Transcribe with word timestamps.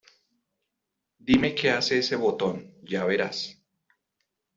¿Dime, 1.19 1.53
qué 1.53 1.69
hace 1.69 1.99
ese 1.99 2.15
botón? 2.15 2.73
Ya 2.81 3.05
verás. 3.05 3.61